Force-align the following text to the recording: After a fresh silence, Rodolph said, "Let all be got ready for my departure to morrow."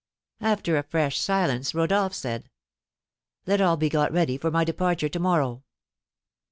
After 0.39 0.77
a 0.77 0.81
fresh 0.83 1.19
silence, 1.19 1.75
Rodolph 1.75 2.15
said, 2.15 2.49
"Let 3.45 3.61
all 3.61 3.77
be 3.77 3.87
got 3.87 4.11
ready 4.11 4.35
for 4.35 4.49
my 4.49 4.63
departure 4.63 5.09
to 5.09 5.19
morrow." 5.19 5.63